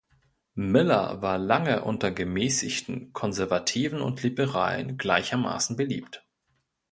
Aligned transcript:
Miller 0.55 1.21
war 1.21 1.37
lange 1.37 1.83
unter 1.83 2.09
Gemäßigten, 2.09 3.13
Konservativen 3.13 4.01
und 4.01 4.23
Liberalen 4.23 4.97
gleichermaßen 4.97 5.75
beliebt. 5.77 6.25